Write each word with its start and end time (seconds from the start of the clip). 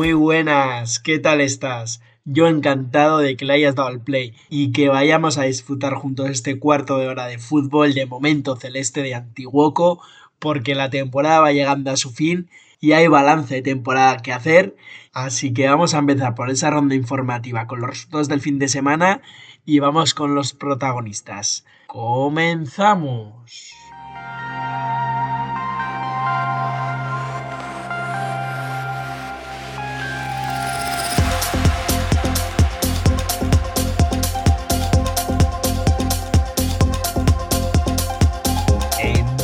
Muy 0.00 0.14
buenas, 0.14 0.98
¿qué 0.98 1.18
tal 1.18 1.42
estás? 1.42 2.00
Yo 2.24 2.48
encantado 2.48 3.18
de 3.18 3.36
que 3.36 3.44
le 3.44 3.52
hayas 3.52 3.74
dado 3.74 3.88
al 3.88 4.00
play 4.00 4.34
y 4.48 4.72
que 4.72 4.88
vayamos 4.88 5.36
a 5.36 5.42
disfrutar 5.42 5.92
juntos 5.92 6.30
este 6.30 6.58
cuarto 6.58 6.96
de 6.96 7.06
hora 7.06 7.26
de 7.26 7.38
fútbol 7.38 7.92
de 7.92 8.06
momento 8.06 8.56
celeste 8.56 9.02
de 9.02 9.14
Antiguoco, 9.14 10.00
porque 10.38 10.74
la 10.74 10.88
temporada 10.88 11.40
va 11.40 11.52
llegando 11.52 11.90
a 11.90 11.98
su 11.98 12.12
fin 12.12 12.48
y 12.80 12.92
hay 12.92 13.08
balance 13.08 13.56
de 13.56 13.60
temporada 13.60 14.16
que 14.22 14.32
hacer. 14.32 14.74
Así 15.12 15.52
que 15.52 15.68
vamos 15.68 15.92
a 15.92 15.98
empezar 15.98 16.34
por 16.34 16.48
esa 16.48 16.70
ronda 16.70 16.94
informativa 16.94 17.66
con 17.66 17.82
los 17.82 17.90
resultados 17.90 18.28
del 18.28 18.40
fin 18.40 18.58
de 18.58 18.68
semana 18.68 19.20
y 19.66 19.80
vamos 19.80 20.14
con 20.14 20.34
los 20.34 20.54
protagonistas. 20.54 21.66
¡Comenzamos! 21.88 23.34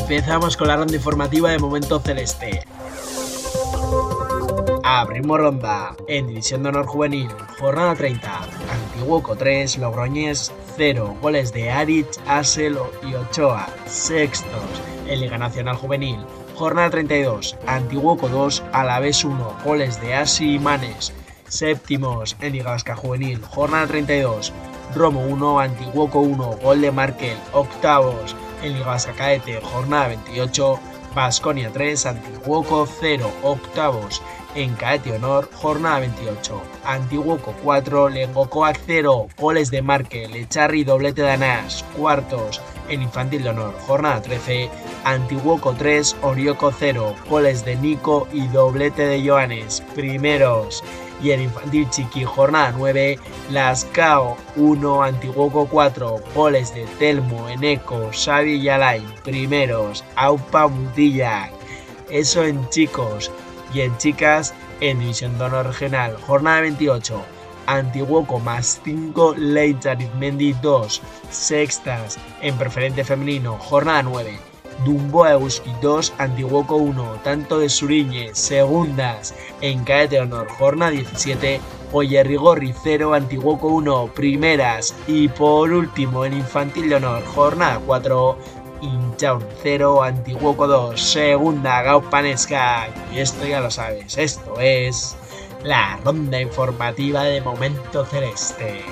Empezamos 0.09 0.57
con 0.57 0.69
la 0.69 0.77
ronda 0.77 0.95
informativa 0.95 1.51
de 1.51 1.59
Momento 1.59 1.99
Celeste. 1.99 2.63
Abrimos 4.85 5.41
ronda 5.41 5.97
en 6.07 6.29
División 6.29 6.63
de 6.63 6.69
Honor 6.69 6.87
Juvenil, 6.87 7.29
jornada 7.59 7.97
30. 7.97 8.43
Antiguoco 8.71 9.35
3, 9.35 9.79
Logroñés 9.79 10.53
0, 10.77 11.17
goles 11.21 11.53
de 11.53 11.73
Arich, 11.73 12.21
Asel 12.29 12.79
y 13.03 13.17
Ochoa. 13.17 13.67
Sextos 13.87 14.47
en 15.09 15.23
Liga 15.23 15.39
Nacional 15.39 15.75
Juvenil, 15.75 16.21
jornada 16.55 16.91
32. 16.91 17.57
Antiguoco 17.67 18.29
2, 18.29 18.63
Alavés 18.71 19.25
1, 19.25 19.57
goles 19.65 20.01
de 20.01 20.15
Asi 20.15 20.55
y 20.55 20.59
Manes. 20.61 21.13
Séptimos 21.49 22.37
en 22.41 22.53
Liga 22.53 22.71
Vasca 22.71 22.95
Juvenil, 22.95 23.43
jornada 23.43 23.89
32. 23.89 24.53
Romo 24.95 25.27
1, 25.27 25.59
Antiguoco 25.59 26.21
1, 26.21 26.59
gol 26.63 26.81
de 26.81 26.93
Markel. 26.93 27.37
Octavos 27.53 28.37
en 28.67 28.75
Liga 28.75 28.87
Vasca 28.87 29.13
Caete, 29.13 29.61
jornada 29.63 30.09
28. 30.09 30.79
Basconia 31.15 31.71
3, 31.73 32.07
Antiguoco 32.07 32.87
0, 32.87 33.31
octavos 33.43 34.21
en 34.55 34.75
Caete 34.75 35.13
Honor, 35.13 35.49
jornada 35.55 36.01
28. 36.01 36.63
Antiguoco 36.85 37.55
4, 37.63 38.11
Lengocoac 38.11 38.79
0, 38.87 39.29
goles 39.39 39.71
de 39.71 39.81
Marque, 39.81 40.29
Lecharri 40.29 40.85
doblete 40.85 41.23
de 41.23 41.31
Anás, 41.31 41.85
cuartos 41.97 42.61
en 42.91 43.01
Infantil 43.03 43.45
de 43.45 43.51
Honor, 43.51 43.75
jornada 43.87 44.21
13. 44.21 44.69
Antiguoco 45.05 45.73
3, 45.73 46.17
Orioco 46.23 46.71
0, 46.71 47.15
goles 47.31 47.65
de 47.65 47.77
Nico 47.77 48.29
y 48.33 48.47
doblete 48.49 49.07
de 49.07 49.27
Joanes, 49.27 49.83
primeros 49.95 50.85
y 51.23 51.31
en 51.31 51.43
Infantil 51.43 51.89
Chiqui 51.91 52.25
Jornada 52.25 52.73
9, 52.77 53.19
Lascao 53.51 54.37
1, 54.57 55.03
Antiguoco 55.03 55.67
4, 55.67 56.17
goles 56.35 56.75
de 56.75 56.85
Telmo, 56.99 57.49
Eneco, 57.49 58.11
Xavi 58.13 58.55
y 58.55 58.69
Alain, 58.69 59.05
primeros, 59.25 60.05
Aupa 60.17 60.69
Mutilla. 60.69 61.51
Eso 62.11 62.45
en 62.45 62.69
chicos 62.71 63.31
y 63.73 63.81
en 63.81 63.97
chicas 63.99 64.55
en 64.81 64.99
División 64.99 65.39
de 65.39 65.45
Honor 65.45 65.67
Regional, 65.67 66.17
Jornada 66.27 66.61
28. 66.61 67.23
Antiguoco 67.67 68.39
más 68.39 68.81
5, 68.85 69.35
Leitz 69.37 69.87
Arizmendi 69.87 70.53
2, 70.63 71.03
sextas 71.31 72.17
en 72.41 72.57
preferente 72.57 73.03
femenino, 73.03 73.59
jornada 73.59 74.05
9. 74.05 74.39
Dumbo 74.85 75.27
Euski 75.27 75.73
2, 75.81 76.15
Antiguoco 76.19 76.77
1, 76.77 77.21
tanto 77.25 77.59
de 77.59 77.69
Suriñe, 77.69 78.35
segundas 78.35 79.35
en 79.61 79.85
Caete 79.85 80.21
Honor, 80.21 80.49
jornada 80.49 80.91
17, 80.93 81.61
Oyerrigorri 81.93 82.75
0, 82.83 83.15
Antiguoco 83.15 83.69
1, 83.69 84.11
primeras 84.15 84.95
y 85.07 85.29
por 85.29 85.73
último 85.73 86.25
en 86.25 86.35
Infantil 86.35 86.89
de 86.89 86.97
Honor, 86.97 87.25
jornada 87.25 87.81
4, 87.85 88.39
Inchaun 88.83 89.45
0, 89.63 90.03
Antiguoco 90.03 90.67
2, 90.67 91.01
segunda 91.01 91.83
Gaupanesca. 91.83 92.89
Y 93.15 93.21
esto 93.21 93.47
ya 93.47 93.61
lo 93.61 93.71
sabes, 93.71 94.19
esto 94.19 94.61
es 94.61 95.17
la 95.65 95.99
ronda 96.05 96.41
informativa 96.41 97.25
de 97.25 97.41
Momento 97.41 98.05
Celeste. 98.05 98.85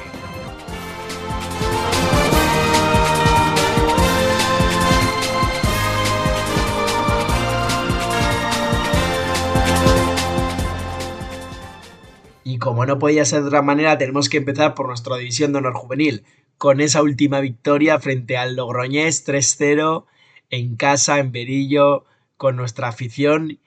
Como 12.65 12.87
no 12.87 12.99
podía 12.99 13.27
ser 13.27 13.43
de 13.43 13.49
otra 13.49 13.61
manera, 13.61 13.99
tenemos 13.99 14.31
que 14.31 14.39
empezar 14.39 14.73
por 14.75 14.87
nuestra 14.87 15.19
división 15.19 15.53
de 15.53 15.59
honor 15.59 15.75
juvenil, 15.75 16.25
con 16.57 16.81
esa 16.81 17.03
última 17.03 17.41
victoria 17.41 18.01
frente 18.01 18.39
al 18.39 18.57
Logroñés 18.57 19.29
3-0 19.29 20.07
en 20.49 20.75
casa, 20.77 21.19
en 21.19 21.31
Berillo, 21.31 22.07
con 22.39 22.57
nuestra 22.57 22.89
afición. 22.89 23.59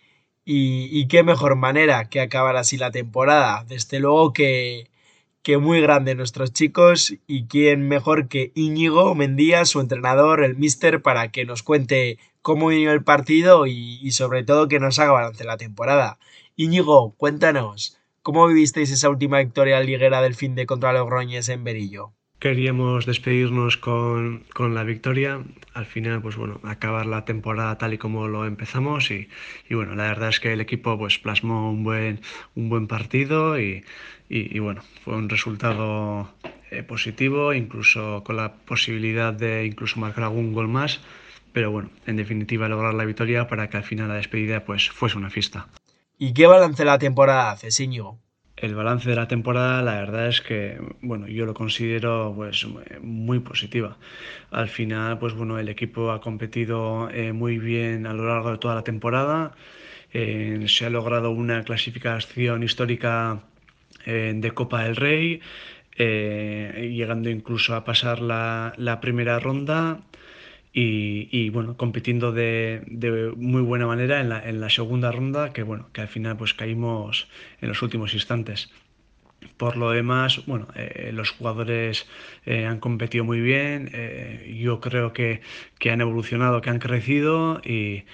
Y, 0.46 1.08
qué 1.10 1.22
mejor 1.22 1.58
manera 1.58 2.10
que 2.10 2.22
acabar 2.22 2.56
así 2.56 2.76
la 2.78 2.90
temporada. 2.90 3.66
Desde 3.68 4.00
luego 4.00 4.34
que, 4.34 4.90
que 5.44 5.60
muy 5.60 5.80
grande 5.80 6.16
nuestros 6.16 6.52
chicos 6.52 7.14
y 7.28 7.46
quién 7.46 7.88
mejor 7.88 8.28
que 8.28 8.52
Íñigo 8.56 9.14
Mendía, 9.14 9.66
su 9.66 9.80
entrenador, 9.80 10.44
el 10.44 10.56
mister, 10.58 11.04
para 11.04 11.30
que 11.32 11.46
nos 11.46 11.62
cuente 11.62 12.18
cómo 12.42 12.70
vino 12.70 12.92
el 12.92 13.04
partido 13.04 13.68
y, 13.68 14.00
y 14.02 14.12
sobre 14.14 14.44
todo 14.44 14.68
que 14.68 14.80
nos 14.80 14.98
haga 14.98 15.12
balance 15.12 15.44
la 15.44 15.58
temporada. 15.58 16.18
Íñigo, 16.56 17.14
cuéntanos. 17.18 17.98
¿Cómo 18.28 18.46
vivisteis 18.46 18.92
esa 18.92 19.10
última 19.10 19.40
victoria 19.40 19.80
liguera 19.80 20.22
del 20.22 20.36
fin 20.36 20.54
de 20.54 20.66
contra 20.66 20.92
Logroñés 20.92 21.48
en 21.48 21.64
Berillo? 21.64 22.12
Queríamos 22.40 23.06
despedirnos 23.06 23.78
con, 23.78 24.44
la 24.60 24.84
victoria, 24.84 25.46
al 25.74 25.86
final, 25.86 26.22
pues 26.22 26.36
bueno, 26.36 26.60
acabar 26.64 27.06
la 27.06 27.24
temporada 27.24 27.78
tal 27.78 27.94
y 27.94 27.98
como 27.98 28.28
lo 28.28 28.46
empezamos 28.46 29.12
y, 29.12 29.30
bueno, 29.72 29.96
la 29.96 30.10
verdad 30.10 30.28
es 30.28 30.42
que 30.42 30.52
el 30.52 30.60
equipo 30.60 30.98
pues 30.98 31.18
plasmó 31.20 31.72
un 31.72 31.86
buen, 31.86 32.20
un 32.54 32.68
buen 32.68 32.88
partido 32.88 33.58
y, 33.62 33.86
bueno, 34.60 34.82
fue 35.06 35.16
un 35.16 35.30
resultado 35.30 36.30
eh, 36.70 36.84
positivo, 36.84 37.54
incluso 37.54 38.26
con 38.26 38.36
la 38.36 38.56
posibilidad 38.56 39.32
de 39.32 39.66
incluso 39.66 40.02
marcar 40.02 40.26
algún 40.26 40.52
gol 40.52 40.68
más, 40.68 41.00
pero 41.54 41.72
bueno, 41.72 41.92
en 42.06 42.18
definitiva 42.18 42.68
lograr 42.68 42.94
la 42.94 43.06
victoria 43.06 43.48
para 43.48 43.70
que 43.70 43.78
al 43.78 43.84
final 43.86 44.10
la 44.10 44.16
despedida 44.16 44.66
pues 44.66 44.90
fuese 44.90 45.18
una 45.18 45.30
fiesta. 45.30 45.70
¿Y 46.20 46.34
qué 46.34 46.48
balance 46.48 46.84
la 46.84 46.98
temporada 46.98 47.52
hace, 47.52 47.70
Íñigo? 47.84 48.20
El 48.58 48.74
balance 48.74 49.08
de 49.08 49.16
la 49.16 49.28
temporada, 49.28 49.84
la 49.84 50.00
verdad 50.00 50.28
es 50.30 50.42
que, 50.42 50.80
bueno, 51.02 51.28
yo 51.28 51.46
lo 51.46 51.54
considero 51.54 52.34
pues 52.36 52.66
muy 53.02 53.40
positiva. 53.40 53.98
Al 54.50 54.68
final, 54.68 55.20
pues 55.20 55.36
bueno, 55.36 55.60
el 55.60 55.70
equipo 55.70 56.10
ha 56.10 56.22
competido 56.22 57.08
eh, 57.12 57.34
muy 57.34 57.60
bien 57.60 58.08
a 58.08 58.14
lo 58.14 58.28
largo 58.28 58.50
de 58.52 58.58
toda 58.58 58.74
la 58.74 58.84
temporada. 58.84 59.52
Eh, 60.12 60.66
se 60.68 60.88
ha 60.88 60.90
logrado 60.90 61.30
una 61.30 61.64
clasificación 61.64 62.64
histórica 62.64 63.44
eh, 64.08 64.34
de 64.36 64.52
Copa 64.52 64.84
del 64.86 64.96
Rey, 64.96 65.40
llegando 66.00 67.30
incluso 67.30 67.76
a 67.76 67.84
pasar 67.84 68.22
la, 68.22 68.74
la 68.78 69.00
primera 69.00 69.40
ronda 69.40 70.00
y, 70.80 71.50
bueno, 71.50 71.76
compitiendo 71.76 72.32
de, 72.32 72.84
muy 73.36 73.64
buena 73.64 73.88
manera 73.88 74.22
en 74.22 74.30
la, 74.30 74.48
en 74.48 74.62
la, 74.62 74.70
segunda 74.70 75.12
ronda, 75.12 75.52
que 75.52 75.64
bueno, 75.64 75.90
que 75.92 76.02
al 76.02 76.08
final 76.08 76.38
pues 76.38 76.54
caímos 76.54 77.28
en 77.62 77.70
los 77.70 77.82
últimos 77.82 78.14
instantes. 78.14 78.70
Por 79.58 79.76
lo 79.78 79.90
demás, 79.90 80.46
bueno, 80.46 80.68
eh, 80.76 81.10
los 81.14 81.32
jugadores 81.32 82.08
eh, 82.46 82.66
han 82.66 82.80
competido 82.80 83.24
muy 83.24 83.40
bien, 83.40 83.90
eh, 83.94 84.56
yo 84.62 84.80
creo 84.80 85.14
que, 85.14 85.42
que, 85.80 85.90
han 85.90 86.02
evolucionado, 86.02 86.62
que 86.62 86.70
han 86.70 86.80
crecido 86.80 87.60
y, 87.64 88.06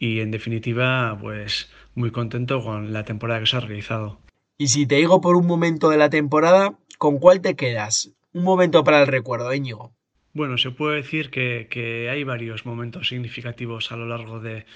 y 0.00 0.18
en 0.18 0.32
definitiva, 0.32 1.16
pues 1.20 1.70
muy 1.94 2.10
contento 2.10 2.62
con 2.62 2.92
la 2.92 3.04
temporada 3.04 3.40
que 3.40 3.46
se 3.46 3.56
ha 3.56 3.60
realizado. 3.60 4.18
Y 4.56 4.68
si 4.68 4.86
te 4.86 4.96
digo 4.96 5.20
por 5.20 5.36
un 5.36 5.46
momento 5.46 5.88
de 5.88 5.98
la 5.98 6.10
temporada, 6.10 6.78
¿con 6.98 7.18
cuál 7.18 7.40
te 7.40 7.54
quedas? 7.54 8.12
Un 8.32 8.42
momento 8.42 8.82
para 8.82 9.02
el 9.02 9.06
recuerdo, 9.06 9.54
Íñigo. 9.54 9.97
Bueno, 10.38 10.56
se 10.56 10.70
puede 10.70 10.98
decir 10.98 11.30
que, 11.30 12.08
hay 12.12 12.22
varios 12.22 12.64
momentos 12.64 13.08
significativos 13.08 13.90
a 13.90 13.96
lo 13.96 14.06
largo 14.06 14.38
de, 14.38 14.66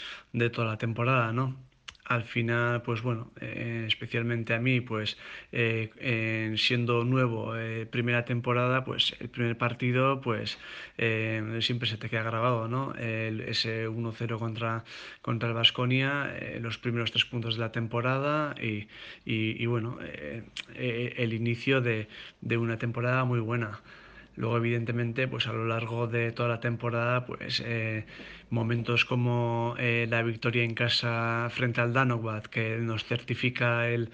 toda 0.51 0.67
la 0.67 0.77
temporada, 0.77 1.33
¿no? 1.33 1.57
al 2.05 2.25
final, 2.25 2.83
pues 2.83 3.01
bueno, 3.01 3.31
eh, 3.41 3.85
especialmente 3.87 4.55
a 4.55 4.59
mí, 4.59 4.81
pues 4.81 5.17
eh, 5.53 6.53
siendo 6.57 7.05
nuevo, 7.05 7.57
eh, 7.57 7.87
primera 7.87 8.25
temporada, 8.25 8.85
pues 8.85 9.15
el 9.21 9.29
primer 9.29 9.57
partido, 9.57 10.21
pues 10.21 10.59
siempre 11.61 11.89
se 11.89 11.97
te 11.97 12.11
queda 12.11 12.25
grabado, 12.25 12.67
¿no? 12.67 12.93
ese 12.97 13.89
1-0 13.89 14.39
contra, 14.41 14.83
contra 15.23 15.49
el 15.49 15.55
Vasconia, 15.55 16.35
los 16.61 16.77
primeros 16.79 17.13
tres 17.13 17.25
puntos 17.25 17.55
de 17.55 17.61
la 17.61 17.71
temporada 17.71 18.57
y, 18.61 18.89
y, 19.25 19.67
bueno, 19.67 19.99
el 20.75 21.33
inicio 21.33 21.81
de, 21.81 22.09
de 22.41 22.57
una 22.57 22.79
temporada 22.79 23.23
muy 23.25 23.39
buena. 23.39 23.81
Luego, 24.37 24.57
evidentemente, 24.57 25.29
pues 25.29 25.47
a 25.47 25.53
lo 25.53 25.67
largo 25.67 26.07
de 26.07 26.33
toda 26.33 26.49
la 26.49 26.61
temporada, 26.61 27.27
pues 27.27 27.63
eh, 27.65 28.07
momentos 28.51 29.05
como 29.05 29.75
eh, 29.79 30.07
la 30.09 30.23
victoria 30.23 30.63
en 30.65 30.75
casa 30.75 31.49
frente 31.51 31.81
al 31.81 31.93
Danovat, 31.93 32.47
que 32.47 32.79
nos 32.79 33.05
certifica 33.05 33.89
el, 33.89 34.11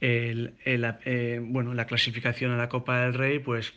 el, 0.00 0.54
eh, 0.64 1.40
bueno, 1.42 1.74
la 1.74 1.86
clasificación 1.86 2.50
a 2.50 2.56
la 2.56 2.68
Copa 2.68 3.02
del 3.02 3.14
Rey, 3.14 3.38
pues 3.38 3.74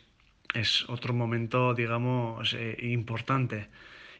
es 0.52 0.88
otro 0.88 1.14
momento, 1.14 1.74
digamos, 1.74 2.56
importante. 2.80 3.68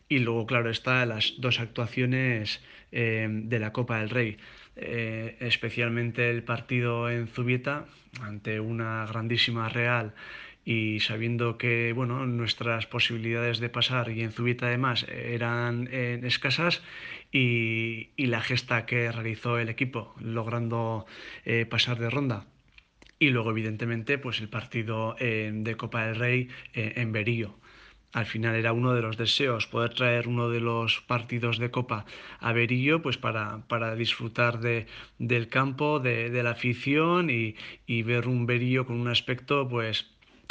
Y 0.09 0.19
luego, 0.19 0.47
claro, 0.47 0.70
está 0.70 1.06
las 1.06 1.35
dos 1.38 1.61
actuaciones 1.61 2.61
de 2.91 3.59
la 3.61 3.73
Copa 3.73 4.00
del 4.00 4.11
Rey. 4.11 4.37
Especialmente 4.76 6.31
el 6.31 6.43
partido 6.43 7.09
en 7.09 7.29
Zubieta 7.29 7.87
ante 8.21 8.61
una 8.61 9.06
grandísima 9.06 9.69
Real 9.69 10.15
y 10.65 11.00
sabiendo 11.00 11.59
que 11.59 11.93
bueno, 11.93 12.26
nuestras 12.26 12.87
posibilidades 12.87 13.59
de 13.59 13.69
pasar 13.69 14.11
y 14.11 14.23
en 14.23 14.32
Zubieta 14.32 14.67
además 14.67 15.06
eran 15.09 15.88
eh, 15.93 16.21
escasas 16.25 16.82
y, 17.31 18.11
y, 18.17 18.26
la 18.26 18.41
gesta 18.41 18.87
que 18.87 19.11
realizó 19.12 19.59
el 19.59 19.69
equipo 19.69 20.15
logrando 20.21 21.06
eh, 21.44 21.67
pasar 21.67 21.99
de 21.99 22.09
ronda. 22.11 22.47
Y 23.19 23.31
luego 23.31 23.50
evidentemente 23.50 24.19
pues 24.19 24.41
el 24.41 24.49
partido 24.49 25.17
eh, 25.19 25.50
de 25.53 25.77
Copa 25.77 26.06
del 26.06 26.17
Rey 26.17 26.49
en 26.73 27.12
Berillo. 27.12 27.56
Al 28.14 28.26
final 28.26 28.55
era 28.55 28.72
uno 28.72 28.94
de 28.94 29.02
los 29.02 29.16
deseos 29.16 29.66
poder 29.66 29.93
traer 29.93 30.28
uno 30.28 30.49
de 30.49 30.61
los 30.61 31.00
partidos 31.00 31.58
de 31.58 31.72
Copa 31.72 32.06
a 32.38 32.52
Berillo 32.52 33.02
pues 33.02 33.19
para, 33.19 33.66
para 33.66 33.96
disfrutar 33.96 34.61
de, 34.61 34.87
del 35.19 35.49
campo, 35.49 35.99
de, 35.99 36.31
de 36.31 36.43
la 36.44 36.50
afición 36.50 37.28
y, 37.28 37.56
y 37.87 38.05
ver 38.05 38.28
un 38.28 38.46
Berillo 38.46 38.87
con 38.87 39.00
un 39.00 39.08
aspecto 39.08 39.69
pues 39.69 40.06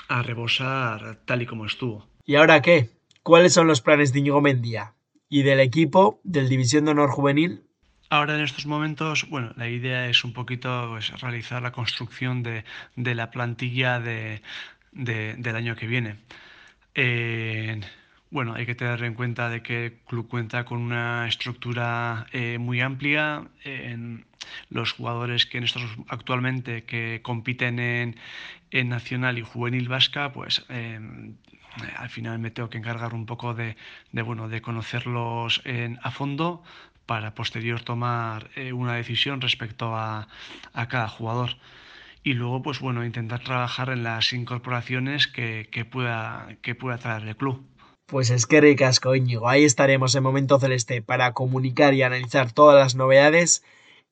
a 0.09 0.21
rebosar 0.21 1.19
tal 1.25 1.41
y 1.41 1.45
como 1.45 1.65
estuvo. 1.65 2.05
¿Y 2.25 2.35
ahora 2.35 2.61
qué? 2.61 2.89
¿Cuáles 3.23 3.53
son 3.53 3.67
los 3.67 3.79
planes 3.79 4.11
de 4.11 4.19
Íñigo 4.19 4.41
Mendía 4.41 4.93
y 5.29 5.43
del 5.43 5.61
equipo 5.61 6.19
del 6.25 6.49
División 6.49 6.83
de 6.83 6.91
Honor 6.91 7.11
Juvenil? 7.11 7.63
Ahora 8.09 8.35
en 8.35 8.41
estos 8.41 8.65
momentos, 8.65 9.27
bueno, 9.29 9.53
la 9.55 9.69
idea 9.69 10.09
es 10.09 10.25
un 10.25 10.33
poquito 10.33 10.87
pues, 10.89 11.09
realizar 11.21 11.61
la 11.61 11.71
construcción 11.71 12.43
de, 12.43 12.65
la 12.95 13.31
plantilla 13.31 14.01
de, 14.01 14.41
del 14.91 15.55
año 15.55 15.77
que 15.77 15.87
viene. 15.87 16.17
Bueno, 18.29 18.53
hay 18.55 18.65
que 18.65 18.75
tener 18.75 19.03
en 19.03 19.13
cuenta 19.13 19.49
de 19.49 19.61
que 19.61 19.85
el 19.85 19.93
club 20.07 20.27
cuenta 20.27 20.65
con 20.65 20.79
una 20.79 21.27
estructura 21.27 22.27
eh, 22.31 22.57
muy 22.59 22.81
amplia. 22.81 23.47
En, 23.63 24.25
los 24.69 24.91
jugadores 24.91 25.45
que 25.45 25.57
en 25.57 25.63
estos 25.63 25.83
actualmente 26.09 26.83
que 26.83 27.21
compiten 27.23 27.79
en, 27.79 28.15
Nacional 28.89 29.37
y 29.37 29.43
Juvenil 29.43 29.87
Vasca, 29.87 30.33
pues 30.33 30.65
em, 30.67 31.35
al 31.95 32.09
final 32.09 32.39
me 32.39 32.51
tengo 32.51 32.69
que 32.69 32.79
encargar 32.79 33.13
un 33.13 33.25
poco 33.25 33.53
de, 33.53 33.75
bueno, 34.11 34.49
de 34.49 34.61
conocerlos 34.61 35.61
a 36.01 36.11
fondo 36.11 36.63
para 37.05 37.35
posterior 37.35 37.81
tomar 37.81 38.49
eh, 38.55 38.73
una 38.73 38.93
decisión 38.95 39.41
respecto 39.41 39.95
a, 39.95 40.27
cada 40.89 41.07
jugador. 41.07 41.57
Y 42.25 42.35
luego, 42.35 42.61
pues 42.61 42.79
bueno, 42.79 43.05
intentar 43.05 43.41
trabajar 43.41 43.89
en 43.89 44.03
las 44.03 44.31
incorporaciones 44.31 45.27
que, 45.27 45.67
que 45.69 45.83
pueda, 45.83 46.57
que 46.61 46.73
pueda 46.73 46.97
traer 46.97 47.27
el 47.27 47.35
club. 47.35 47.67
Pues 48.05 48.29
es 48.29 48.45
que 48.45 48.61
ricasco, 48.61 49.13
Íñigo. 49.13 49.49
Ahí 49.49 49.65
estaremos 49.65 50.15
en 50.15 50.23
Momento 50.23 50.57
Celeste 50.57 51.01
para 51.01 51.33
comunicar 51.33 51.93
y 51.93 52.01
analizar 52.01 52.53
todas 52.53 52.75
las 52.75 52.95
novedades 52.95 53.63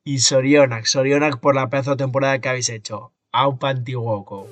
y 0.04 0.19
Sorionak, 0.19 0.86
Sorionak 0.86 1.40
por 1.40 1.56
la 1.56 1.69
pedazo 1.69 1.92
de 1.92 1.98
temporada 1.98 2.40
que 2.40 2.50
habéis 2.50 2.69
hecho. 2.69 3.13
Aupa 3.31 3.69
Antiguoco. 3.69 4.48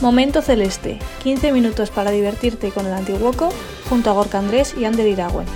Momento 0.00 0.42
Celeste, 0.42 0.98
15 1.22 1.52
minutos 1.52 1.90
para 1.90 2.10
divertirte 2.10 2.70
con 2.72 2.86
el 2.86 2.92
Antiguoco 2.92 3.50
junto 3.88 4.10
a 4.10 4.12
Gorka 4.12 4.38
Andrés 4.38 4.74
y 4.78 4.84
Ander 4.84 5.06
Iragüen. 5.06 5.46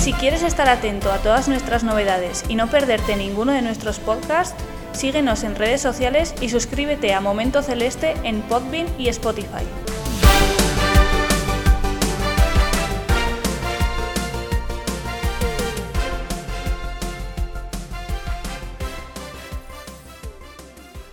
Si 0.00 0.12
quieres 0.12 0.42
estar 0.42 0.68
atento 0.68 1.12
a 1.12 1.18
todas 1.18 1.48
nuestras 1.48 1.84
novedades 1.84 2.44
y 2.48 2.56
no 2.56 2.68
perderte 2.68 3.16
ninguno 3.16 3.52
de 3.52 3.62
nuestros 3.62 3.98
podcasts, 3.98 4.56
Síguenos 4.92 5.42
en 5.42 5.56
redes 5.56 5.80
sociales 5.80 6.34
y 6.40 6.50
suscríbete 6.50 7.14
a 7.14 7.20
Momento 7.20 7.62
Celeste 7.62 8.14
en 8.24 8.42
Podbean 8.42 8.86
y 8.98 9.08
Spotify. 9.08 9.64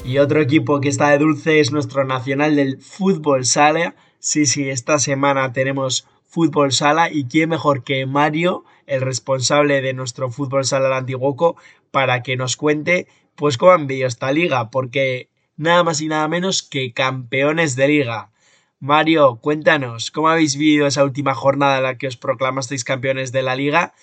Y 0.10 0.18
otro 0.18 0.42
equipo 0.42 0.82
que 0.82 0.90
está 0.90 1.12
de 1.12 1.20
dulce 1.20 1.60
es 1.60 1.72
nuestro 1.72 2.04
nacional 2.04 2.56
del 2.56 2.82
fútbol 2.82 3.46
sala. 3.46 3.94
Sí, 4.18 4.48
sí, 4.48 4.68
esta 4.68 4.98
semana 4.98 5.54
tenemos 5.54 6.08
fútbol 6.26 6.72
sala 6.72 7.12
y 7.12 7.26
quién 7.26 7.50
mejor 7.50 7.84
que 7.84 8.08
Mario, 8.08 8.66
el 8.88 9.02
responsable 9.02 9.84
de 9.84 9.94
nuestro 9.94 10.32
fútbol 10.32 10.66
sala 10.66 10.90
de 10.90 10.96
Antiguoco, 10.96 11.58
para 11.92 12.24
que 12.24 12.38
nos 12.38 12.58
cuente 12.58 13.08
pues 13.36 13.60
cómo 13.60 13.74
han 13.74 13.86
vivido 13.86 14.08
esta 14.08 14.32
liga, 14.32 14.72
porque 14.72 15.30
nada 15.58 15.84
más 15.84 16.02
y 16.02 16.08
nada 16.08 16.28
menos 16.28 16.64
que 16.64 16.92
campeones 16.92 17.76
de 17.76 17.88
liga. 17.90 18.32
Mario, 18.80 19.36
cuéntanos, 19.36 20.10
¿cómo 20.10 20.30
habéis 20.30 20.58
vivido 20.58 20.88
esa 20.88 21.04
última 21.04 21.36
jornada 21.36 21.78
en 21.78 21.84
la 21.84 22.00
que 22.00 22.08
os 22.08 22.18
proclamasteis 22.18 22.84
campeones 22.84 23.32
de 23.32 23.44
la 23.44 23.56
liga? 23.56 23.94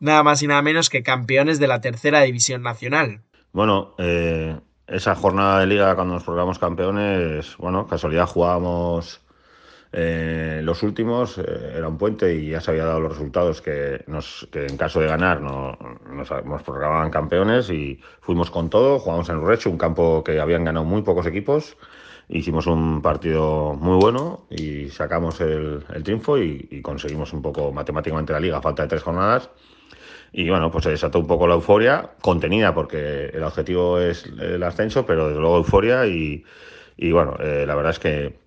Nada 0.00 0.24
más 0.24 0.42
y 0.42 0.48
nada 0.48 0.62
menos 0.62 0.90
que 0.90 1.04
campeones 1.04 1.60
de 1.60 1.68
la 1.68 1.80
tercera 1.80 2.22
división 2.22 2.64
nacional. 2.64 3.22
Bueno, 3.52 3.94
eh, 3.98 4.58
esa 4.92 5.14
jornada 5.14 5.60
de 5.60 5.66
liga 5.66 5.94
cuando 5.94 6.14
nos 6.14 6.22
proclamamos 6.22 6.58
campeones, 6.58 7.56
bueno, 7.56 7.86
casualidad 7.86 8.26
jugábamos 8.26 9.20
eh, 9.94 10.60
los 10.62 10.82
últimos 10.82 11.36
eh, 11.38 11.74
era 11.76 11.88
un 11.88 11.98
puente 11.98 12.34
y 12.34 12.50
ya 12.50 12.60
se 12.60 12.70
había 12.70 12.84
dado 12.84 13.00
los 13.00 13.12
resultados 13.12 13.60
que, 13.60 14.04
nos, 14.06 14.48
que 14.50 14.66
en 14.66 14.76
caso 14.76 15.00
de 15.00 15.06
ganar 15.06 15.40
no, 15.40 15.76
nos, 16.10 16.30
nos 16.44 16.62
programaban 16.62 17.10
campeones 17.10 17.68
y 17.70 18.00
fuimos 18.20 18.50
con 18.50 18.70
todo, 18.70 18.98
jugamos 18.98 19.28
en 19.28 19.36
Urrecho, 19.36 19.70
un 19.70 19.78
campo 19.78 20.22
que 20.24 20.40
habían 20.40 20.64
ganado 20.64 20.84
muy 20.84 21.02
pocos 21.02 21.26
equipos, 21.26 21.76
hicimos 22.28 22.66
un 22.66 23.02
partido 23.02 23.74
muy 23.74 23.98
bueno 23.98 24.46
y 24.50 24.88
sacamos 24.88 25.40
el, 25.40 25.84
el 25.94 26.02
triunfo 26.02 26.38
y, 26.38 26.80
conseguimos 26.82 27.32
un 27.32 27.42
poco 27.42 27.72
matemáticamente 27.72 28.32
la 28.32 28.40
liga 28.40 28.62
falta 28.62 28.82
de 28.82 28.88
tres 28.88 29.02
jornadas. 29.02 29.50
Y 30.32 30.48
bueno, 30.48 30.70
pues 30.70 30.84
se 30.84 30.90
desató 30.90 31.18
un 31.18 31.26
poco 31.26 31.46
la 31.46 31.54
euforia, 31.54 32.10
contenida 32.22 32.74
porque 32.74 33.26
el 33.26 33.42
objetivo 33.42 33.98
es 33.98 34.24
el 34.24 34.62
ascenso, 34.62 35.04
pero 35.04 35.28
desde 35.28 35.40
luego 35.40 35.58
euforia 35.58 36.06
y, 36.06 36.42
y 36.96 37.12
bueno, 37.12 37.36
eh, 37.38 37.64
la 37.66 37.74
verdad 37.74 37.92
es 37.92 37.98
que 37.98 38.42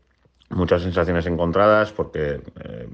muchas 0.49 0.81
sensaciones 0.81 1.25
encontradas 1.25 1.91
porque 1.91 2.41
eh, 2.63 2.87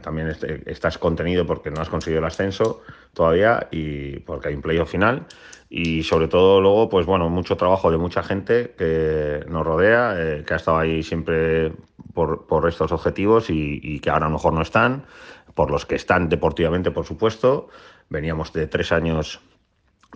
también 0.00 0.28
este, 0.28 0.62
estás 0.70 0.98
contenido 0.98 1.46
porque 1.46 1.70
no 1.70 1.80
has 1.80 1.88
conseguido 1.88 2.20
el 2.20 2.26
ascenso 2.26 2.82
todavía 3.12 3.68
y 3.70 4.20
porque 4.20 4.48
hay 4.48 4.54
un 4.54 4.62
playoff 4.62 4.90
final. 4.90 5.26
Y 5.68 6.02
sobre 6.02 6.28
todo 6.28 6.60
luego 6.60 6.88
pues 6.88 7.06
bueno 7.06 7.30
mucho 7.30 7.56
trabajo 7.56 7.90
de 7.90 7.96
mucha 7.96 8.22
gente 8.22 8.74
que 8.76 9.44
nos 9.48 9.64
rodea 9.64 10.14
eh, 10.18 10.44
que 10.46 10.54
ha 10.54 10.56
estado 10.58 10.78
ahí 10.78 11.02
siempre 11.02 11.72
por, 12.12 12.46
por 12.46 12.68
estos 12.68 12.92
objetivos 12.92 13.48
y, 13.48 13.80
y, 13.82 14.00
que 14.00 14.10
ahora 14.10 14.26
a 14.26 14.28
lo 14.28 14.34
mejor 14.34 14.52
no 14.52 14.60
están 14.60 15.04
por 15.54 15.70
los 15.70 15.86
que 15.86 15.94
están 15.94 16.28
deportivamente 16.28 16.90
por 16.90 17.06
supuesto 17.06 17.68
veníamos 18.12 18.52
de 18.52 18.66
tres 18.66 18.92
años 18.92 19.40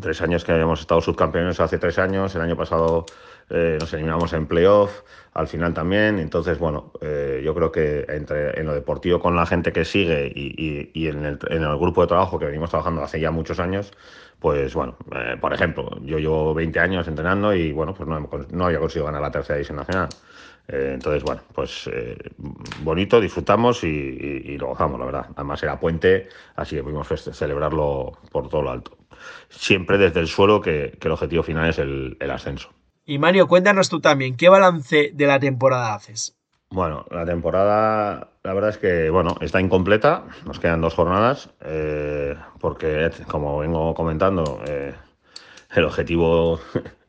tres 0.00 0.20
años 0.20 0.44
que 0.44 0.52
habíamos 0.52 0.80
estado 0.80 1.00
subcampeones 1.00 1.58
hace 1.58 1.78
tres 1.78 1.98
años 1.98 2.34
el 2.34 2.42
año 2.42 2.54
pasado 2.54 3.06
eh, 3.48 3.76
nos 3.78 3.92
eliminamos 3.92 4.32
en 4.32 4.46
playoff, 4.46 5.02
al 5.32 5.46
final 5.46 5.72
también. 5.72 6.18
Entonces, 6.18 6.58
bueno, 6.58 6.92
eh, 7.00 7.40
yo 7.44 7.54
creo 7.54 7.70
que 7.70 8.04
entre 8.08 8.58
en 8.58 8.66
lo 8.66 8.74
deportivo 8.74 9.20
con 9.20 9.36
la 9.36 9.46
gente 9.46 9.72
que 9.72 9.84
sigue 9.84 10.32
y, 10.34 10.90
y, 10.92 11.08
en, 11.08 11.24
el, 11.24 11.38
en, 11.48 11.62
el, 11.62 11.76
grupo 11.78 12.02
de 12.02 12.08
trabajo 12.08 12.38
que 12.38 12.46
venimos 12.46 12.70
trabajando 12.70 13.02
hace 13.02 13.20
ya 13.20 13.30
muchos 13.30 13.60
años, 13.60 13.92
pues 14.40 14.74
bueno, 14.74 14.96
eh, 15.14 15.36
por 15.40 15.54
ejemplo, 15.54 15.90
yo 16.02 16.18
llevo 16.18 16.54
20 16.54 16.80
años 16.80 17.08
entrenando 17.08 17.54
y 17.54 17.72
bueno, 17.72 17.94
pues 17.94 18.08
no, 18.08 18.28
no 18.50 18.66
había 18.66 18.80
conseguido 18.80 19.06
ganar 19.06 19.22
la 19.22 19.30
tercera 19.30 19.56
división 19.56 19.76
nacional. 19.76 20.08
Eh, 20.68 20.92
entonces, 20.94 21.22
bueno, 21.22 21.42
pues 21.54 21.88
eh, 21.92 22.16
bonito, 22.82 23.20
disfrutamos 23.20 23.84
y, 23.84 24.56
lo 24.58 24.68
gozamos, 24.68 24.98
la 24.98 25.06
verdad. 25.06 25.26
Además 25.36 25.62
era 25.62 25.78
puente, 25.78 26.28
así 26.56 26.76
que 26.76 26.82
pudimos 26.82 27.06
celebrarlo 27.08 28.12
por 28.30 28.48
todo 28.48 28.62
lo 28.62 28.70
alto. 28.70 28.96
Siempre 29.48 29.98
desde 29.98 30.20
el 30.20 30.26
suelo, 30.26 30.60
que, 30.60 30.98
el 31.00 31.10
objetivo 31.10 31.42
final 31.42 31.68
es 31.70 31.78
el, 31.78 32.16
ascenso. 32.30 32.70
Y 33.04 33.18
Mario, 33.18 33.46
cuéntanos 33.46 33.88
tú 33.88 34.00
también, 34.00 34.36
¿qué 34.36 34.48
balance 34.48 35.12
de 35.14 35.26
la 35.26 35.38
temporada 35.38 35.94
haces? 35.94 36.36
Bueno, 36.70 37.06
la 37.12 37.24
temporada, 37.24 38.32
la 38.42 38.52
verdad 38.52 38.70
es 38.70 38.78
que, 38.78 39.08
bueno, 39.08 39.36
está 39.40 39.60
incompleta, 39.60 40.24
nos 40.44 40.58
quedan 40.58 40.80
dos 40.80 40.94
jornadas, 40.94 41.50
eh, 41.60 42.34
porque, 42.58 43.12
como 43.28 43.58
vengo 43.58 43.94
comentando, 43.94 44.60
el 44.66 45.84
objetivo 45.84 46.58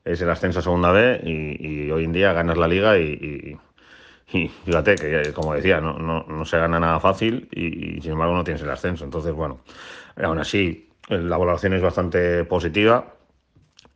es 0.08 0.22
el 0.22 0.30
ascenso 0.30 0.60
a 0.60 0.62
segunda 0.62 0.92
B 0.92 1.22
y, 1.24 1.92
hoy 1.92 2.06
en 2.06 2.14
día 2.14 2.34
ganas 2.34 2.58
la 2.58 2.68
liga 2.68 2.98
y, 2.98 3.58
fíjate 4.66 4.96
que, 4.96 5.34
como 5.34 5.54
decía, 5.54 5.82
no, 5.82 5.98
no, 5.98 6.46
se 6.46 6.58
gana 6.58 6.80
nada 6.80 7.00
fácil 7.00 7.48
y, 7.52 8.02
sin 8.02 8.14
embargo 8.14 8.34
no 8.34 8.44
tienes 8.44 8.64
el 8.64 8.70
ascenso. 8.70 9.04
Entonces, 9.04 9.34
bueno, 9.34 9.60
aún 10.22 10.40
así 10.40 10.90
la 11.10 11.38
valoración 11.38 11.74
es 11.74 11.82
bastante 11.82 12.46
positiva. 12.46 13.14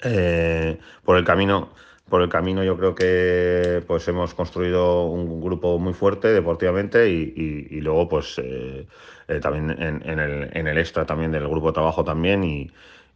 Eh, 0.03 0.79
por 1.03 1.17
el 1.17 1.23
camino 1.23 1.69
por 2.11 2.21
el 2.21 2.29
camino 2.29 2.63
yo 2.63 2.77
creo 2.77 2.93
que 2.93 3.83
pues 3.87 4.07
hemos 4.07 4.33
construido 4.33 5.05
un 5.05 5.39
grupo 5.39 5.79
muy 5.79 5.93
fuerte 5.93 6.27
deportivamente 6.27 7.09
y, 7.09 7.79
luego 7.79 8.09
pues 8.09 8.37
eh, 8.37 8.85
eh, 9.27 9.39
también 9.39 9.71
en, 9.81 10.19
el, 10.19 10.49
en, 10.51 10.67
el, 10.67 10.77
extra 10.77 11.05
también 11.05 11.31
del 11.31 11.47
grupo 11.47 11.67
de 11.67 11.73
trabajo 11.73 12.03
también 12.03 12.43
y, 12.43 12.69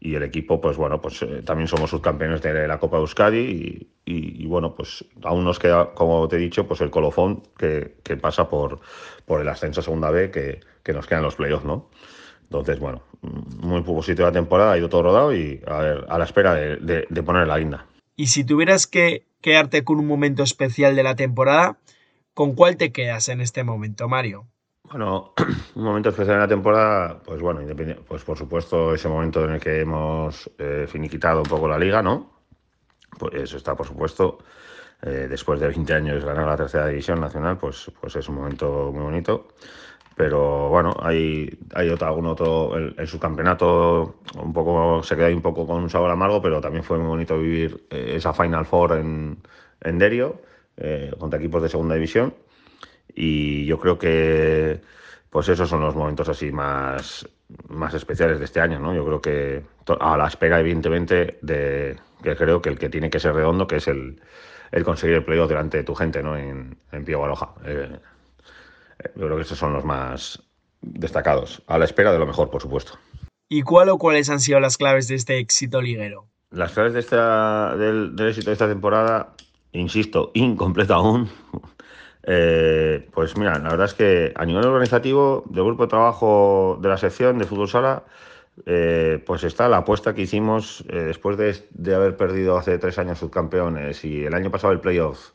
y 0.05 0.13
el 0.13 0.21
equipo, 0.21 0.61
pues 0.61 0.77
bueno, 0.77 1.01
pues 1.01 1.19
eh, 1.23 1.41
también 1.43 1.67
somos 1.67 1.89
subcampeones 1.89 2.39
de 2.43 2.67
la 2.67 2.77
Copa 2.77 2.97
Euskadi 2.97 3.89
y, 4.05 4.45
bueno, 4.45 4.75
pues 4.75 5.03
aún 5.23 5.43
nos 5.43 5.57
queda, 5.57 5.95
como 5.95 6.27
te 6.27 6.35
he 6.35 6.39
dicho, 6.39 6.67
pues 6.67 6.79
el 6.81 6.91
colofón 6.91 7.41
que, 7.57 7.95
pasa 8.21 8.47
por, 8.47 8.81
por 9.25 9.41
el 9.41 9.47
ascenso 9.49 9.79
a 9.79 9.83
Segunda 9.83 10.11
B 10.11 10.29
que, 10.29 10.59
que 10.83 10.93
nos 10.93 11.07
quedan 11.07 11.23
los 11.23 11.35
playoffs, 11.35 11.65
¿no? 11.65 11.89
Entonces, 12.43 12.77
bueno, 12.79 13.01
muy 13.23 13.81
positiva 13.81 14.27
la 14.27 14.33
temporada, 14.33 14.73
ha 14.73 14.77
ido 14.77 14.89
todo 14.89 15.01
rodado 15.01 15.35
y 15.35 15.59
a, 15.65 15.79
ver, 15.79 16.05
a 16.07 16.19
la 16.19 16.25
espera 16.25 16.53
de, 16.53 17.07
de 17.09 17.23
poner 17.23 17.47
la 17.47 17.57
guinda. 17.57 17.87
Y 18.15 18.27
si 18.27 18.43
tuvieras 18.43 18.85
que 18.85 19.25
quedarte 19.41 19.83
con 19.83 19.97
un 19.97 20.05
momento 20.05 20.43
especial 20.43 20.95
de 20.95 21.01
la 21.01 21.15
temporada, 21.15 21.79
¿con 22.35 22.53
cuál 22.53 22.77
te 22.77 22.91
quedas 22.91 23.27
en 23.29 23.41
este 23.41 23.63
momento, 23.63 24.07
Mario? 24.07 24.45
Bueno, 24.89 25.33
un 25.75 25.83
momento 25.83 26.09
especial 26.09 26.35
en 26.35 26.41
la 26.41 26.47
temporada, 26.47 27.19
pues 27.23 27.41
bueno, 27.41 27.61
pues 28.07 28.23
por 28.23 28.37
supuesto 28.37 28.93
ese 28.93 29.09
momento 29.09 29.43
en 29.43 29.51
el 29.51 29.59
que 29.59 29.81
hemos 29.81 30.49
eh, 30.59 30.85
finiquitado 30.87 31.39
un 31.39 31.49
poco 31.49 31.67
la 31.67 31.79
liga, 31.79 32.01
¿no? 32.03 32.31
Pues 33.17 33.33
eso 33.35 33.57
está, 33.57 33.75
por 33.75 33.87
supuesto, 33.87 34.39
eh, 35.01 35.27
después 35.29 35.59
de 35.59 35.67
20 35.67 35.93
años 35.93 36.23
ganar 36.23 36.45
la 36.45 36.57
tercera 36.57 36.87
división 36.87 37.19
nacional, 37.19 37.57
pues, 37.57 37.91
pues 37.99 38.15
es 38.15 38.29
un 38.29 38.35
momento 38.35 38.91
muy 38.93 39.03
bonito. 39.03 39.47
Pero 40.15 40.69
bueno, 40.69 40.95
hay, 41.01 41.49
hay 41.73 41.89
otro, 41.89 42.07
algún 42.07 42.27
otro, 42.27 42.77
el, 42.77 42.95
el, 42.97 43.07
subcampeonato 43.07 44.21
un 44.41 44.53
poco, 44.53 45.03
se 45.03 45.15
queda 45.15 45.27
un 45.29 45.41
poco 45.41 45.67
con 45.67 45.83
un 45.83 45.89
sabor 45.89 46.11
amargo, 46.11 46.41
pero 46.41 46.61
también 46.61 46.83
fue 46.83 46.97
muy 46.97 47.07
bonito 47.07 47.37
vivir 47.37 47.85
eh, 47.89 48.13
esa 48.15 48.33
Final 48.33 48.65
Four 48.65 48.93
en, 48.93 49.37
en 49.81 49.97
Derio, 49.97 50.41
contra 51.19 51.39
equipos 51.39 51.61
de 51.63 51.69
segunda 51.69 51.95
división 51.95 52.33
y 53.15 53.65
yo 53.65 53.79
creo 53.79 53.97
que 53.97 54.81
pues 55.29 55.49
esos 55.49 55.67
son 55.69 55.81
los 55.81 55.95
momentos 55.95 56.29
así 56.29 56.51
más, 56.51 57.27
más 57.67 57.93
especiales 57.93 58.39
de 58.39 58.45
este 58.45 58.61
año, 58.61 58.79
¿no? 58.79 58.93
Yo 58.93 59.05
creo 59.05 59.21
que 59.21 59.63
a 59.99 60.17
la 60.17 60.27
espera, 60.27 60.59
evidentemente, 60.59 61.39
de 61.41 61.97
que 62.23 62.35
creo 62.35 62.61
que 62.61 62.69
el 62.69 62.79
que 62.79 62.89
tiene 62.89 63.09
que 63.09 63.19
ser 63.19 63.33
redondo, 63.33 63.67
que 63.67 63.77
es 63.77 63.87
el, 63.89 64.21
conseguir 64.85 65.17
el 65.17 65.25
playoff 65.25 65.49
delante 65.49 65.77
de 65.77 65.83
tu 65.83 65.93
gente, 65.93 66.23
¿no? 66.23 66.37
En, 66.37 66.77
en 66.91 67.05
Pío 67.05 67.19
Baroja. 67.19 67.53
Eh, 67.65 67.99
eh, 68.99 69.11
yo 69.15 69.25
creo 69.25 69.35
que 69.35 69.43
esos 69.43 69.57
son 69.57 69.73
los 69.73 69.83
más 69.83 70.41
destacados, 70.81 71.61
a 71.67 71.77
la 71.77 71.85
espera 71.85 72.13
de 72.13 72.19
lo 72.19 72.25
mejor, 72.25 72.49
por 72.49 72.61
supuesto. 72.61 72.93
¿Y 73.49 73.61
cuál 73.61 73.89
o 73.89 73.97
cuáles 73.97 74.29
han 74.29 74.39
sido 74.39 74.59
las 74.59 74.77
claves 74.77 75.07
de 75.07 75.15
este 75.15 75.37
éxito 75.39 75.81
liguero? 75.81 76.27
Las 76.51 76.71
claves 76.71 76.93
de 76.93 77.01
esta, 77.01 77.75
del, 77.75 78.15
del 78.15 78.29
éxito 78.29 78.51
de 78.51 78.53
esta 78.53 78.67
temporada, 78.69 79.33
insisto, 79.73 80.31
incompleta 80.33 80.95
aún, 80.95 81.29
eh, 82.27 83.07
pues 83.13 83.37
mira, 83.37 83.59
la 83.59 83.69
verdad 83.69 83.85
es 83.85 83.93
que 83.93 84.33
a 84.35 84.45
nivel 84.45 84.65
organizativo 84.65 85.43
del 85.47 85.63
grupo 85.63 85.83
de 85.83 85.89
trabajo 85.89 86.79
de 86.81 86.89
la 86.89 86.97
sección 86.97 87.37
de 87.37 87.45
fútbol 87.45 87.69
sala, 87.69 88.03
eh, 88.65 89.23
pues 89.25 89.43
está 89.43 89.69
la 89.69 89.77
apuesta 89.77 90.15
que 90.15 90.23
hicimos 90.23 90.83
eh, 90.89 90.97
después 91.01 91.37
de, 91.37 91.95
haber 91.95 92.17
perdido 92.17 92.57
hace 92.57 92.79
tres 92.79 92.97
años 92.97 93.19
subcampeones 93.19 94.03
y 94.05 94.25
el 94.25 94.33
año 94.33 94.49
pasado 94.49 94.73
el 94.73 94.79
playoff 94.79 95.31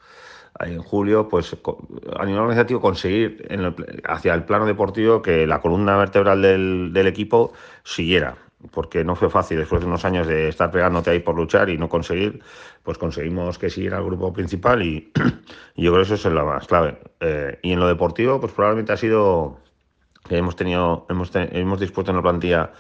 en 0.59 0.83
julio, 0.83 1.29
pues 1.29 1.57
a 2.19 2.25
nivel 2.25 2.41
organizativo 2.41 2.81
conseguir 2.81 3.47
hacia 4.05 4.35
el 4.35 4.45
plano 4.45 4.67
deportivo 4.67 5.23
que 5.23 5.47
la 5.47 5.61
columna 5.61 5.97
vertebral 5.97 6.43
del 6.43 7.07
equipo 7.07 7.53
siguiera 7.85 8.37
porque 8.71 9.05
no 9.05 9.17
fue 9.17 9.31
fácil 9.31 9.59
después 9.59 9.81
de 9.81 9.87
unos 9.87 10.05
años 10.05 10.27
de 10.27 10.49
estar 10.49 10.71
pegándote 10.71 11.11
ahí 11.11 11.21
por 11.21 11.35
luchar 11.35 11.71
y 11.71 11.79
no 11.79 11.89
conseguir, 11.89 12.43
pues 12.83 12.99
conseguimos 12.99 13.59
que 13.59 13.71
siguiera 13.71 13.99
el 13.99 14.05
grupo 14.05 14.33
principal 14.33 14.83
y, 14.83 15.13
yo 15.77 15.93
creo 15.93 16.05
que 16.05 16.15
eso 16.15 16.29
es 16.29 16.35
la 16.35 16.45
más 16.45 16.67
clave. 16.67 16.99
Eh, 17.21 17.59
y 17.63 17.73
en 17.73 17.81
lo 17.81 17.89
deportivo, 17.89 18.41
pues 18.41 18.53
probablemente 18.53 18.93
ha 18.93 18.97
sido 18.97 19.59
que 20.29 20.37
hemos 20.37 20.57
tenido, 20.57 21.07
hemos, 21.09 21.31
hemos 21.35 21.81
dispuesto 21.81 22.13
una 22.13 22.23
plantilla 22.23 22.73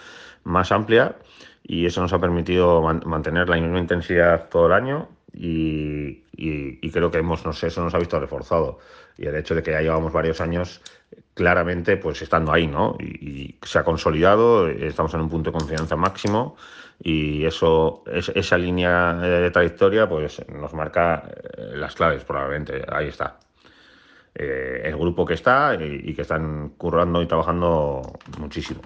más 0.44 0.70
amplia 0.72 1.16
y 1.62 1.86
eso 1.86 2.00
nos 2.00 2.12
ha 2.12 2.18
permitido 2.18 2.82
mantener 2.82 3.48
la 3.48 3.56
misma 3.56 3.78
intensidad 3.78 4.48
todo 4.48 4.66
el 4.66 4.72
año 4.72 5.08
y, 5.32 6.24
y, 6.32 6.90
creo 6.90 7.10
que 7.10 7.18
hemos, 7.18 7.44
no 7.44 7.52
sé, 7.52 7.68
eso 7.68 7.82
nos 7.82 7.94
ha 7.94 7.98
visto 7.98 8.18
reforzado. 8.18 8.78
Y 9.16 9.26
el 9.26 9.36
hecho 9.36 9.54
de 9.54 9.62
que 9.62 9.70
ya 9.70 9.80
llevamos 9.80 10.12
varios 10.12 10.40
años 10.40 10.82
claramente 11.40 11.96
pues 11.96 12.20
estando 12.20 12.52
ahí, 12.52 12.66
¿no? 12.66 12.98
Y, 13.00 13.56
se 13.62 13.78
ha 13.78 13.82
consolidado, 13.82 14.68
estamos 14.68 15.14
en 15.14 15.20
un 15.20 15.30
punto 15.30 15.50
de 15.50 15.58
confianza 15.58 15.96
máximo 15.96 16.54
y 17.02 17.46
eso, 17.46 18.04
esa 18.34 18.58
línea 18.58 19.14
de 19.14 19.50
trayectoria 19.50 20.06
pues 20.06 20.44
nos 20.48 20.74
marca 20.74 21.30
eh, 21.30 21.76
las 21.76 21.94
claves 21.94 22.24
probablemente, 22.24 22.84
ahí 22.92 23.08
está. 23.08 23.38
Eh, 24.34 24.82
el 24.84 24.96
grupo 24.98 25.24
que 25.24 25.32
está 25.32 25.78
y, 25.80 26.12
que 26.12 26.20
están 26.20 26.74
currando 26.76 27.22
y 27.22 27.26
trabajando 27.26 28.02
muchísimo. 28.38 28.82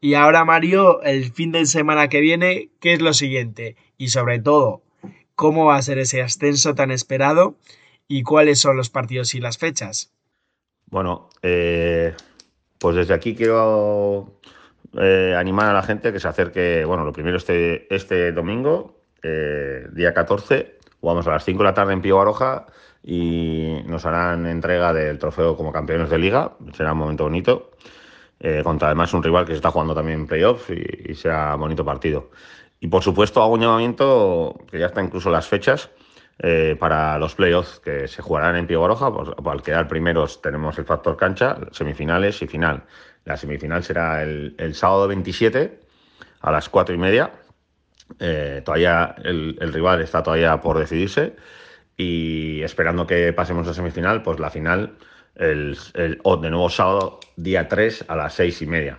Y 0.00 0.14
ahora, 0.14 0.44
Mario, 0.44 1.02
el 1.02 1.32
fin 1.32 1.50
de 1.50 1.66
semana 1.66 2.08
que 2.08 2.20
viene, 2.20 2.70
¿qué 2.78 2.92
es 2.92 3.02
lo 3.02 3.14
siguiente? 3.14 3.74
Y 3.98 4.08
sobre 4.10 4.38
todo, 4.38 4.82
¿cómo 5.34 5.64
va 5.66 5.74
a 5.74 5.82
ser 5.82 5.98
ese 5.98 6.22
ascenso 6.22 6.76
tan 6.76 6.92
esperado? 6.92 7.56
¿Y 8.06 8.22
cuáles 8.22 8.60
son 8.60 8.76
los 8.76 8.90
partidos 8.90 9.34
y 9.34 9.40
las 9.40 9.58
fechas? 9.58 10.12
Bueno, 10.90 11.30
eh, 11.42 12.14
pues 12.78 12.96
desde 12.96 13.14
aquí 13.14 13.36
quiero 13.36 14.40
eh, 14.98 15.34
animar 15.38 15.68
a 15.68 15.72
la 15.72 15.82
gente 15.82 16.12
que 16.12 16.18
se 16.18 16.26
acerque, 16.26 16.84
bueno, 16.84 17.04
lo 17.04 17.12
primero 17.12 17.36
este, 17.36 17.94
este 17.94 18.32
domingo, 18.32 18.96
eh, 19.22 19.86
día 19.92 20.12
14, 20.12 20.78
vamos 21.00 21.26
a 21.28 21.30
las 21.30 21.44
5 21.44 21.58
de 21.58 21.64
la 21.64 21.74
tarde 21.74 21.92
en 21.92 22.02
Pío 22.02 22.16
Baroja 22.16 22.66
y 23.04 23.76
nos 23.86 24.04
harán 24.04 24.46
entrega 24.46 24.92
del 24.92 25.18
trofeo 25.18 25.56
como 25.56 25.72
campeones 25.72 26.10
de 26.10 26.18
liga, 26.18 26.54
será 26.72 26.92
un 26.92 26.98
momento 26.98 27.24
bonito, 27.24 27.70
contra 28.64 28.88
además 28.88 29.12
un 29.12 29.22
rival 29.22 29.44
que 29.44 29.52
se 29.52 29.56
está 29.56 29.70
jugando 29.70 29.94
también 29.94 30.20
en 30.20 30.26
playoffs 30.26 30.70
y, 30.70 31.12
y 31.12 31.14
será 31.14 31.54
bonito 31.56 31.84
partido. 31.84 32.30
Y 32.80 32.88
por 32.88 33.02
supuesto 33.02 33.42
hago 33.42 33.52
un 33.52 33.60
llamamiento, 33.60 34.56
que 34.70 34.78
ya 34.78 34.86
está 34.86 35.02
incluso 35.02 35.30
las 35.30 35.46
fechas, 35.46 35.90
eh, 36.42 36.74
para 36.78 37.18
los 37.18 37.34
playoffs 37.34 37.80
que 37.80 38.08
se 38.08 38.22
jugarán 38.22 38.56
en 38.56 38.66
Pío 38.66 38.80
Baroja. 38.80 39.12
Pues, 39.12 39.28
al 39.44 39.62
quedar 39.62 39.88
primeros 39.88 40.40
tenemos 40.40 40.78
el 40.78 40.86
factor 40.86 41.14
cancha, 41.18 41.58
semifinales 41.70 42.40
y 42.40 42.46
final. 42.46 42.84
La 43.26 43.36
semifinal 43.36 43.84
será 43.84 44.22
el, 44.22 44.74
sábado 44.74 45.06
27 45.08 45.80
a 46.40 46.50
las 46.50 46.70
4 46.70 46.94
y 46.94 46.98
media. 46.98 47.30
Eh, 48.18 48.62
todavía 48.64 49.14
el, 49.22 49.56
rival 49.70 50.00
está 50.00 50.22
todavía 50.22 50.58
por 50.62 50.78
decidirse 50.78 51.36
y 51.98 52.62
esperando 52.62 53.06
que 53.06 53.34
pasemos 53.34 53.68
a 53.68 53.74
semifinal, 53.74 54.22
pues 54.22 54.40
la 54.40 54.48
final 54.48 54.96
el, 55.34 55.76
de 55.94 56.50
nuevo 56.50 56.70
sábado 56.70 57.20
día 57.36 57.68
3 57.68 58.06
a 58.08 58.16
las 58.16 58.32
6 58.32 58.62
y 58.62 58.66
media 58.66 58.98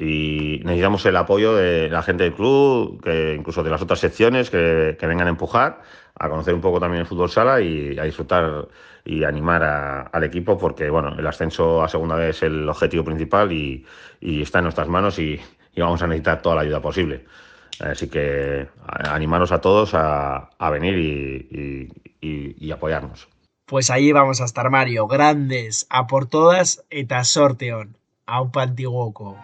y 0.00 0.60
necesitamos 0.62 1.04
el 1.06 1.16
apoyo 1.16 1.56
de 1.56 1.90
la 1.90 2.02
gente 2.02 2.22
del 2.22 2.34
club, 2.34 3.02
que 3.02 3.34
incluso 3.34 3.64
de 3.64 3.70
las 3.70 3.82
otras 3.82 3.98
secciones 3.98 4.48
que, 4.48 4.96
que, 4.98 5.06
vengan 5.08 5.26
a 5.26 5.30
empujar 5.30 5.82
a 6.18 6.28
conocer 6.28 6.54
un 6.54 6.60
poco 6.60 6.80
también 6.80 7.02
el 7.02 7.06
fútbol 7.06 7.30
sala 7.30 7.60
y 7.60 7.98
a 7.98 8.04
disfrutar 8.04 8.68
y 9.04 9.24
animar 9.24 10.10
al 10.12 10.24
equipo 10.24 10.58
porque 10.58 10.90
bueno, 10.90 11.14
el 11.18 11.26
ascenso 11.26 11.82
a 11.82 11.88
segunda 11.88 12.16
vez 12.16 12.36
es 12.36 12.42
el 12.44 12.68
objetivo 12.68 13.04
principal 13.04 13.52
y, 13.52 13.84
está 14.20 14.58
en 14.58 14.64
nuestras 14.64 14.88
manos 14.88 15.18
y, 15.18 15.40
vamos 15.76 16.02
a 16.02 16.08
necesitar 16.08 16.42
toda 16.42 16.56
la 16.56 16.62
ayuda 16.62 16.82
posible. 16.82 17.24
Así 17.80 18.08
que 18.08 18.66
animaros 18.88 19.52
a 19.52 19.60
todos 19.60 19.92
a, 19.94 20.50
venir 20.70 20.98
y, 22.20 22.70
apoyarnos. 22.72 23.28
Pues 23.64 23.90
ahí 23.90 24.12
vamos 24.12 24.40
a 24.40 24.44
estar, 24.44 24.70
Mario. 24.70 25.06
Grandes, 25.06 25.86
a 25.88 26.06
por 26.06 26.26
todas, 26.26 26.84
eta 26.90 27.22
sorteón. 27.24 27.96
un 28.26 28.50
pantiguoco. 28.50 29.36